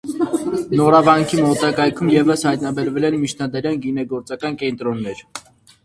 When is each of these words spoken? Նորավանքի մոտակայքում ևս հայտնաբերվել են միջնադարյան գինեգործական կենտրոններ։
Նորավանքի 0.79 1.43
մոտակայքում 1.49 2.09
ևս 2.15 2.47
հայտնաբերվել 2.51 3.09
են 3.13 3.21
միջնադարյան 3.27 3.81
գինեգործական 3.87 4.63
կենտրոններ։ 4.65 5.27